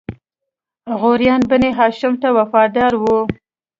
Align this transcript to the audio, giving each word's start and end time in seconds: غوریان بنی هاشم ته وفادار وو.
غوریان 0.99 1.41
بنی 1.49 1.71
هاشم 1.77 2.13
ته 2.21 2.27
وفادار 2.37 2.93
وو. 3.03 3.17